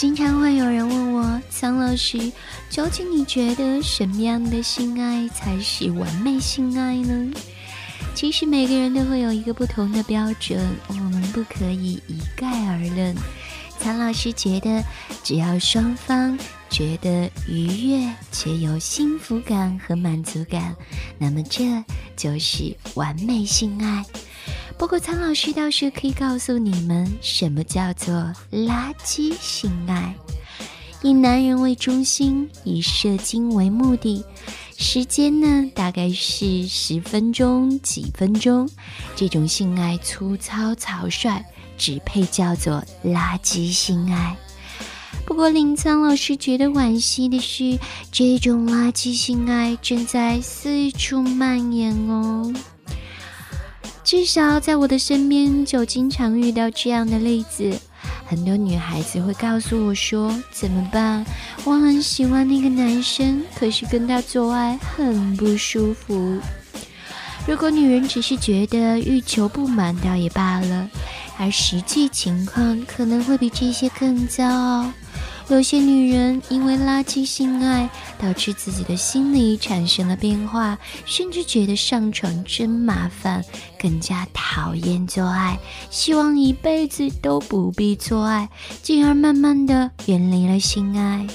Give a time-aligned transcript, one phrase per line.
[0.00, 2.32] 经常会有人问我，苍老师，
[2.70, 7.30] 究竟你觉得什么样的性爱才是完美性爱呢？
[8.14, 10.58] 其实每个人都会有一个不同的标准，
[10.88, 13.14] 我们不可以一概而论。
[13.78, 14.82] 苍老师觉得，
[15.22, 16.38] 只要双方
[16.70, 20.74] 觉得愉悦且有幸福感和满足感，
[21.18, 21.84] 那么这
[22.16, 24.02] 就是完美性爱。
[24.80, 28.14] 不过，苍老师倒是可以告诉你们，什么叫做
[28.50, 30.14] 垃圾性爱。
[31.02, 34.24] 以男人为中心，以射精为目的，
[34.78, 38.66] 时间呢大概是十分钟、几分钟，
[39.14, 41.44] 这种性爱粗糙草率。
[41.76, 44.34] 只配叫做垃圾性爱。
[45.26, 47.78] 不过，林苍老师觉得惋惜的是，
[48.10, 52.50] 这种垃圾性爱正在四处蔓延哦。
[54.02, 57.78] 至少在我的身边，就经常遇到这样的例子。
[58.26, 61.24] 很多女孩子会告诉我说：“怎么办？
[61.64, 66.38] 我很喜欢那个男生，可是跟他做爱很不舒服。”
[67.46, 70.88] 如果女人只是觉得欲求不满，倒也罢了。
[71.38, 74.92] 而实际情况可能会比这些更糟哦。
[75.50, 83.44] 有些女人因为垃圾性爱，导致自己的心理产生了变化，甚至觉得上床真麻烦，
[83.76, 85.58] 更加讨厌做爱，
[85.90, 88.48] 希望一辈子都不必做爱，
[88.80, 91.26] 进而慢慢的远离了性爱。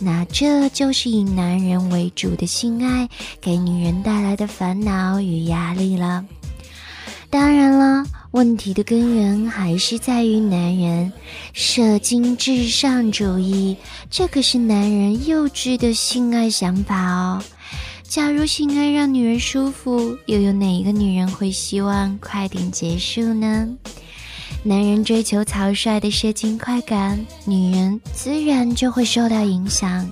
[0.00, 3.08] 那这就是以男人为主的性爱
[3.40, 6.24] 给女人带来的烦恼与压力了。
[7.30, 8.04] 当然了。
[8.34, 11.12] 问题的根源还是在于男人
[11.52, 13.76] 射精至上主义，
[14.10, 17.40] 这可是男人幼稚的性爱想法哦。
[18.02, 23.68] 假如性爱让女人舒服，又有哪一个女人会希望快点结束呢？
[24.64, 30.10] 男人追求草率的射精快感，女人自然就会受到影响。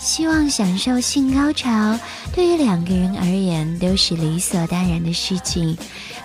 [0.00, 1.96] 希望享受性高潮，
[2.34, 5.78] 对于两个人而言都是理所当然的事情，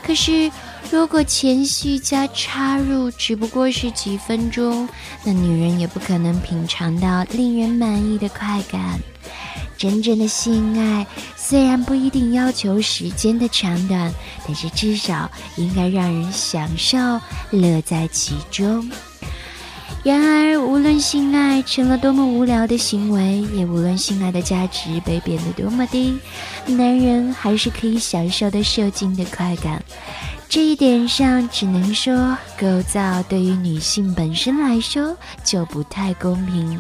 [0.04, 0.52] 可是。
[0.92, 4.88] 如果前戏加插入只不过是几分钟，
[5.24, 9.00] 那女人也不可能品尝到令人满意的快感。
[9.76, 11.06] 真正的性爱
[11.36, 14.14] 虽然不一定要求时间的长短，
[14.46, 16.98] 但是至少应该让人享受、
[17.50, 18.90] 乐在其中。
[20.04, 26.18] 然而，无论性爱成了多么无聊的行为，也无论性爱的价值被贬得多么低，
[26.66, 29.82] 男人还是可以享受的射精的快感。
[30.54, 36.80] 这一点上，只能说构造对于女性本身来说就不太公平，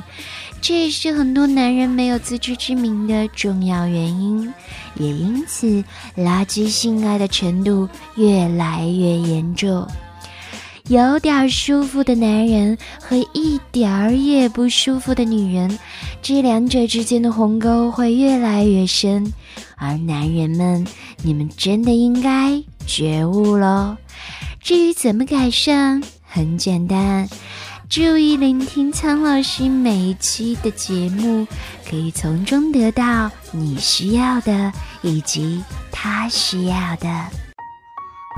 [0.62, 4.54] 这也是很多男人没有自知之明的重要原因，
[5.00, 5.84] 也因此
[6.16, 9.88] 垃圾性爱的程度越来越严重。
[10.90, 15.80] 有点舒服的男人和一点儿也不舒服的女人，
[16.22, 19.34] 这两者之间的鸿沟会越来越深，
[19.78, 20.86] 而男人们，
[21.24, 22.62] 你们真的应该。
[22.86, 23.98] 觉悟喽！
[24.62, 27.28] 至于怎么改善，很简单，
[27.90, 31.46] 注意聆听苍老师每一期的节目，
[31.90, 34.72] 可以从中得到你需要的
[35.02, 37.08] 以及他需要的。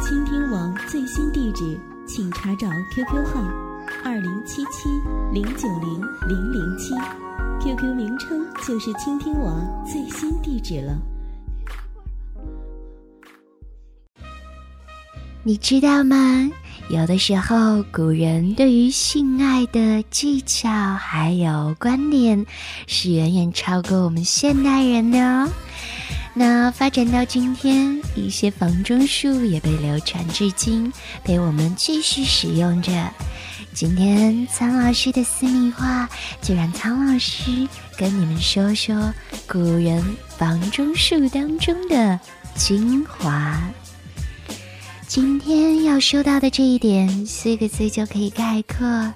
[0.04, 3.42] 倾听王最新地址，请查找 QQ 号
[4.04, 4.90] 二零七七
[5.32, 6.94] 零九零零零七
[7.62, 10.98] ，QQ 名称就是倾听王最新地址了。
[15.48, 16.50] 你知道吗？
[16.90, 22.44] 有的时候，古人对于性爱的技巧还有观点，
[22.88, 25.48] 是远远超过我们现代人的哦。
[26.34, 30.92] 那发展到今天，一些房中术也被流传至今，
[31.24, 32.92] 被我们继续使用着。
[33.72, 36.10] 今天苍老师的私密话，
[36.42, 39.14] 就让苍老师跟你们说说
[39.46, 40.04] 古人
[40.40, 42.20] 房中术当中的
[42.56, 43.62] 精华。
[45.16, 49.14] 今天要说到的这一点，四个字就可以概括：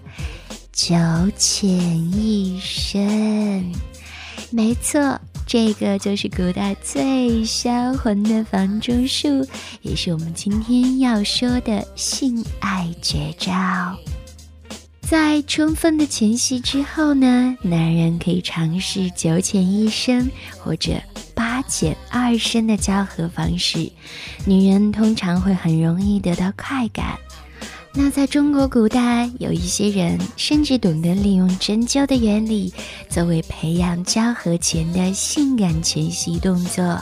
[0.71, 0.95] 九
[1.35, 3.69] 浅一深。
[4.49, 9.45] 没错，这个就是古代最销魂的房中术，
[9.81, 13.51] 也是我们今天要说的性爱绝招。
[15.01, 20.93] 在充分的前戏之后呢，男人可以尝试九浅一深，或者。
[21.69, 23.91] 八减二升的交合方式，
[24.43, 27.15] 女人通常会很容易得到快感。
[27.93, 32.73] 那在中国古代，有一些人甚至懂得利用针灸的原理，
[33.07, 36.99] 作为培养交合前的性感前戏动作。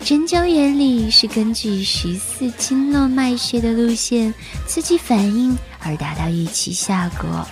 [0.00, 4.32] 针灸原理是根据十四经络脉穴的路线
[4.66, 7.46] 刺激反应而达到预期效果。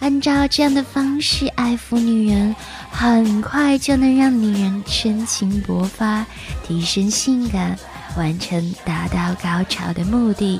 [0.00, 2.56] 按照这样的方式爱抚女人，
[2.90, 6.24] 很快就能让女人深情勃发，
[6.66, 7.78] 提升性感，
[8.16, 10.58] 完成达到高潮的目的。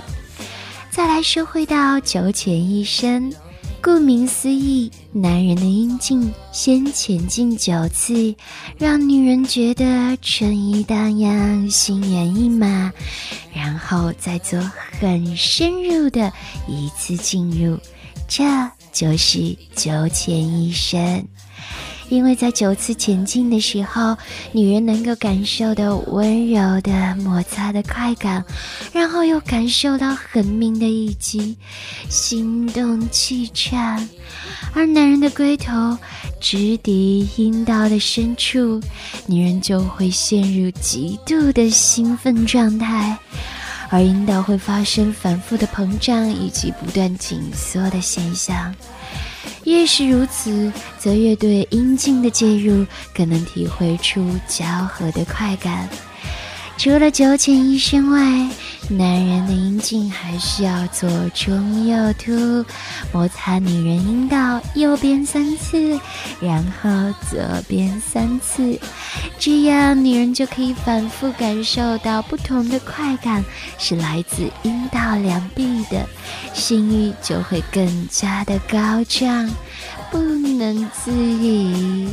[0.91, 3.33] 再来说回到九浅一深，
[3.81, 8.35] 顾名思义，男人的阴茎先前进九次，
[8.77, 12.93] 让女人觉得春意荡漾，心猿意马，
[13.55, 14.61] 然后再做
[15.01, 16.31] 很深入的
[16.67, 17.79] 一次进入，
[18.29, 18.45] 这。
[18.93, 21.25] 就是九浅一深，
[22.09, 24.17] 因为在九次前进的时候，
[24.53, 28.45] 女人能够感受到温柔的摩擦的快感，
[28.93, 31.57] 然后又感受到狠命的一击，
[32.09, 34.09] 心动气颤，
[34.75, 35.97] 而男人的龟头
[36.41, 38.81] 直抵阴道的深处，
[39.27, 43.19] 女人就会陷入极度的兴奋状态。
[43.91, 48.75] 而阴道会发生反复的膨胀以及不断紧缩的现象，
[49.65, 55.89] 越是如此，则越对阴茎的介入更能体会出交合的快感。
[56.79, 58.21] 除了九浅一深外，
[58.89, 62.65] 男人的阴茎还需要左中右突，
[63.13, 65.99] 摩擦女人阴道右边三次，
[66.41, 66.89] 然后
[67.29, 68.79] 左边三次，
[69.41, 73.45] 这样女人就可以反复感受到不同的快感，
[73.77, 76.07] 是来自阴道两壁的，
[76.55, 79.51] 性欲就会更加的高涨，
[80.13, 82.09] 不能自已。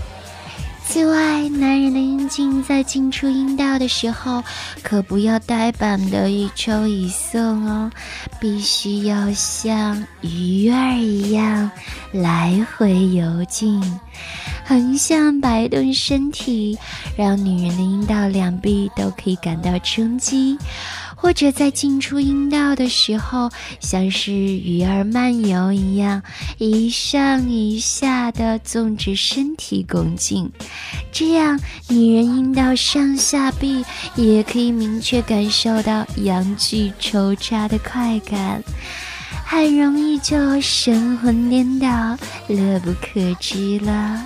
[0.88, 4.44] 此外，男人的阴茎在进出阴道的时候，
[4.82, 7.92] 可不要呆板的一抽一送哦，
[8.40, 11.70] 必须要像鱼儿一样
[12.12, 13.82] 来回游进，
[14.66, 16.78] 横向摆动身体，
[17.16, 20.58] 让女人的阴道两臂都可以感到冲击。
[21.26, 23.50] 或者在进出阴道的时候，
[23.80, 26.22] 像是鱼儿漫游一样，
[26.60, 30.48] 一上一下的纵着身体拱进，
[31.12, 33.84] 这样女人阴道上下壁
[34.16, 38.64] 也可以明确感受到阳具抽插的快感，
[39.48, 42.16] 很容易就神魂颠倒、
[42.48, 44.24] 乐不可支了。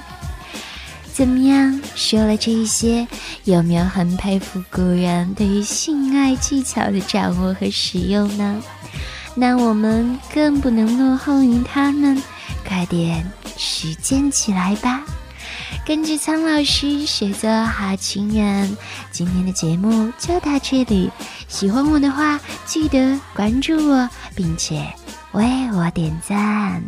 [1.20, 1.82] 怎么样？
[1.96, 3.06] 说了这些，
[3.44, 8.64] 有没有很佩服古人对于性爱技巧的掌握和使用呢？
[9.36, 12.24] 那我们更不能落后于他们，
[12.66, 15.04] 快点实践起来吧！
[15.86, 18.78] 跟着苍老师学做好情人，
[19.12, 21.12] 今天的节目就到这里。
[21.50, 24.88] 喜欢我的话，记得关注我，并且
[25.34, 25.44] 为
[25.74, 26.82] 我点赞。